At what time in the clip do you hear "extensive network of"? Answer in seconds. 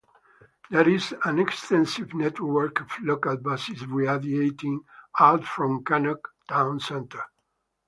1.37-2.89